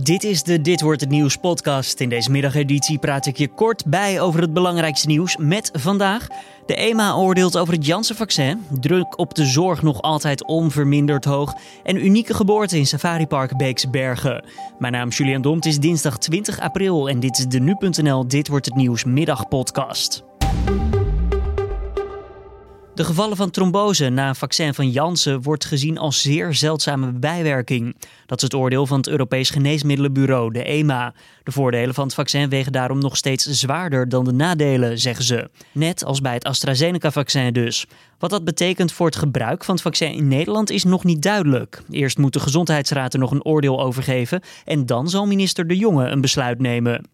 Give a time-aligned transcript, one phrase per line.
[0.00, 2.00] Dit is de Dit wordt het nieuws podcast.
[2.00, 6.26] In deze middageditie praat ik je kort bij over het belangrijkste nieuws met vandaag.
[6.66, 8.66] De EMA oordeelt over het Janssen-vaccin.
[8.80, 11.54] Druk op de zorg nog altijd onverminderd hoog.
[11.82, 14.44] En unieke geboorte in Safari Park Beeksbergen.
[14.78, 15.56] Mijn naam is Julian Dom.
[15.56, 20.24] Het is dinsdag 20 april en dit is de Nu.nl Dit wordt het nieuws middagpodcast.
[22.94, 27.96] De gevallen van trombose na een vaccin van Janssen wordt gezien als zeer zeldzame bijwerking.
[28.26, 31.14] Dat is het oordeel van het Europees Geneesmiddelenbureau, de EMA.
[31.42, 35.50] De voordelen van het vaccin wegen daarom nog steeds zwaarder dan de nadelen, zeggen ze.
[35.72, 37.86] Net als bij het AstraZeneca-vaccin dus.
[38.18, 41.82] Wat dat betekent voor het gebruik van het vaccin in Nederland is nog niet duidelijk.
[41.90, 45.76] Eerst moet de Gezondheidsraad er nog een oordeel over geven en dan zal minister De
[45.76, 47.04] Jonge een besluit nemen.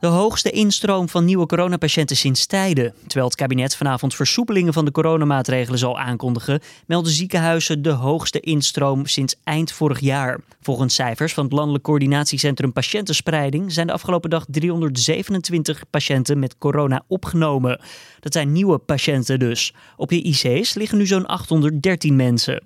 [0.00, 2.94] De hoogste instroom van nieuwe coronapatiënten sinds tijden.
[3.06, 9.06] Terwijl het kabinet vanavond versoepelingen van de coronamaatregelen zal aankondigen, melden ziekenhuizen de hoogste instroom
[9.06, 10.40] sinds eind vorig jaar.
[10.60, 17.02] Volgens cijfers van het Landelijk Coördinatiecentrum Patiëntenspreiding zijn de afgelopen dag 327 patiënten met corona
[17.06, 17.80] opgenomen.
[18.20, 19.74] Dat zijn nieuwe patiënten dus.
[19.96, 22.62] Op de IC's liggen nu zo'n 813 mensen.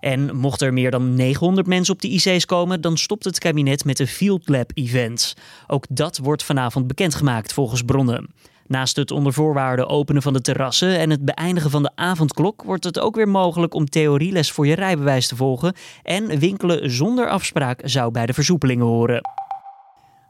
[0.00, 3.84] En mocht er meer dan 900 mensen op de IC's komen, dan stopt het kabinet
[3.84, 5.34] met de Field Lab events.
[5.66, 8.28] Ook dat wordt vanavond bekendgemaakt volgens bronnen.
[8.66, 12.84] Naast het onder voorwaarden openen van de terrassen en het beëindigen van de avondklok wordt
[12.84, 17.80] het ook weer mogelijk om theorieles voor je rijbewijs te volgen en winkelen zonder afspraak
[17.84, 19.20] zou bij de versoepelingen horen.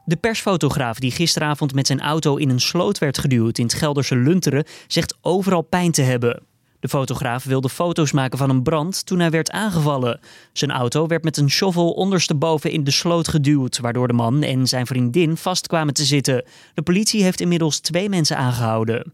[0.05, 4.15] De persfotograaf die gisteravond met zijn auto in een sloot werd geduwd in het Gelderse
[4.15, 6.46] Lunteren zegt overal pijn te hebben.
[6.79, 10.19] De fotograaf wilde foto's maken van een brand toen hij werd aangevallen.
[10.53, 14.67] Zijn auto werd met een shovel ondersteboven in de sloot geduwd, waardoor de man en
[14.67, 16.43] zijn vriendin vast kwamen te zitten.
[16.73, 19.13] De politie heeft inmiddels twee mensen aangehouden.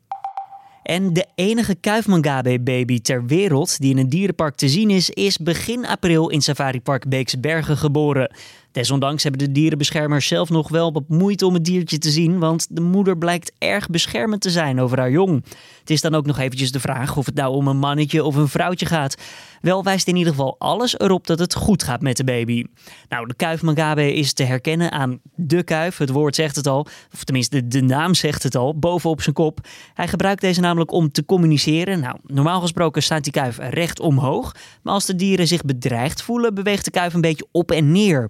[0.83, 5.85] En de enige kuifmangabe-baby ter wereld die in een dierenpark te zien is, is begin
[5.85, 8.35] april in Safari Park Beeksbergen geboren.
[8.73, 12.67] Desondanks hebben de dierenbeschermers zelf nog wel wat moeite om het diertje te zien, want
[12.69, 15.43] de moeder blijkt erg beschermend te zijn over haar jong.
[15.79, 18.35] Het is dan ook nog eventjes de vraag of het nou om een mannetje of
[18.35, 19.15] een vrouwtje gaat.
[19.61, 22.63] Wel wijst in ieder geval alles erop dat het goed gaat met de baby.
[23.09, 25.97] Nou, de kuif Mangabe is te herkennen aan de kuif.
[25.97, 29.67] Het woord zegt het al, of tenminste de naam zegt het al, bovenop zijn kop.
[29.93, 31.99] Hij gebruikt deze namelijk om te communiceren.
[31.99, 36.53] Nou, normaal gesproken staat die kuif recht omhoog, maar als de dieren zich bedreigd voelen,
[36.53, 38.29] beweegt de kuif een beetje op en neer.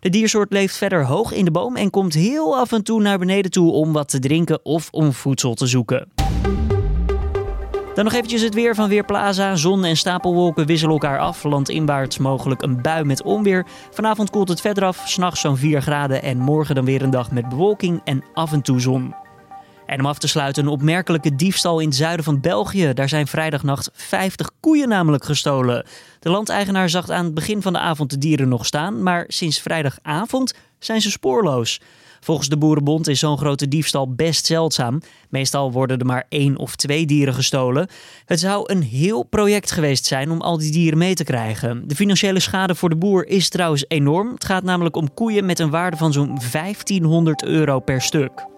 [0.00, 3.18] De diersoort leeft verder hoog in de boom en komt heel af en toe naar
[3.18, 6.08] beneden toe om wat te drinken of om voedsel te zoeken.
[7.94, 9.56] Dan nog eventjes het weer van Weerplaza.
[9.56, 11.42] Zon en stapelwolken wisselen elkaar af.
[11.42, 13.66] Landinwaarts mogelijk een bui met onweer.
[13.90, 16.22] Vanavond koelt het verder af, s'nachts zo'n 4 graden.
[16.22, 19.14] En morgen dan weer een dag met bewolking en af en toe zon.
[19.88, 22.92] En om af te sluiten een opmerkelijke diefstal in het zuiden van België.
[22.94, 25.86] Daar zijn vrijdagnacht 50 koeien namelijk gestolen.
[26.20, 29.60] De landeigenaar zag aan het begin van de avond de dieren nog staan, maar sinds
[29.60, 31.80] vrijdagavond zijn ze spoorloos.
[32.20, 35.00] Volgens de Boerenbond is zo'n grote diefstal best zeldzaam.
[35.28, 37.88] Meestal worden er maar één of twee dieren gestolen.
[38.24, 41.88] Het zou een heel project geweest zijn om al die dieren mee te krijgen.
[41.88, 44.32] De financiële schade voor de boer is trouwens enorm.
[44.32, 48.56] Het gaat namelijk om koeien met een waarde van zo'n 1500 euro per stuk.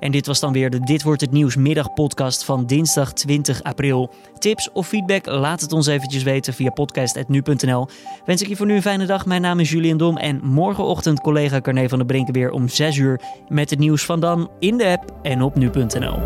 [0.00, 4.10] En dit was dan weer de Dit wordt het nieuws middagpodcast van dinsdag 20 april.
[4.38, 7.88] Tips of feedback, laat het ons eventjes weten via podcast.nu.nl.
[8.24, 9.26] Wens ik je voor nu een fijne dag.
[9.26, 12.96] Mijn naam is Julian Dom en morgenochtend collega Carne van der Brinken weer om 6
[12.96, 16.18] uur met het nieuws van dan in de app en op nu.nl.